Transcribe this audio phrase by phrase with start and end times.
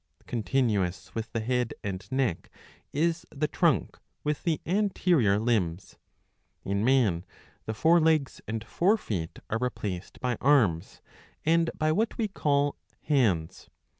[0.25, 2.49] '''Continuous with the head and neck
[2.91, 5.99] is the trunk with the anterior limbs.
[6.65, 7.23] In man
[7.67, 11.03] the fore legs and fore feet are replaced by arms
[11.45, 13.69] and by what we call hands.